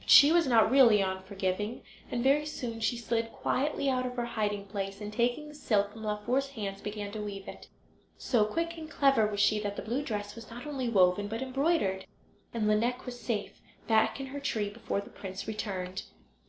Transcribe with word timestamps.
But 0.00 0.10
she 0.10 0.32
was 0.32 0.48
not 0.48 0.68
really 0.68 1.00
unforgiving, 1.00 1.82
and 2.10 2.24
very 2.24 2.44
soon 2.44 2.80
she 2.80 2.96
slid 2.96 3.30
quietly 3.30 3.88
out 3.88 4.04
of 4.04 4.16
her 4.16 4.24
hiding 4.24 4.64
place, 4.66 5.00
and 5.00 5.12
taking 5.12 5.46
the 5.46 5.54
silk 5.54 5.92
from 5.92 6.02
Laufer's 6.02 6.48
hands 6.48 6.80
began 6.80 7.12
to 7.12 7.20
weave 7.20 7.46
it. 7.46 7.68
So 8.18 8.44
quick 8.46 8.76
and 8.76 8.90
clever 8.90 9.28
was 9.28 9.38
she 9.38 9.60
that 9.60 9.76
the 9.76 9.82
blue 9.82 10.02
dress 10.02 10.34
was 10.34 10.50
not 10.50 10.66
only 10.66 10.88
woven 10.88 11.28
but 11.28 11.40
embroidered, 11.40 12.04
and 12.52 12.66
Lineik 12.66 13.06
was 13.06 13.20
safe 13.20 13.60
back 13.86 14.18
in 14.18 14.26
her 14.26 14.40
tree 14.40 14.70
before 14.70 15.00
the 15.00 15.08
prince 15.10 15.46
returned. 15.46 16.02